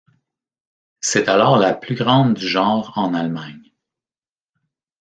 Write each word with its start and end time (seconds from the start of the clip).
C'est 1.01 1.29
alors 1.29 1.57
la 1.59 1.75
plus 1.75 1.93
grande 1.93 2.33
du 2.33 2.47
genre 2.47 2.91
en 2.97 3.13
Allemagne. 3.13 3.71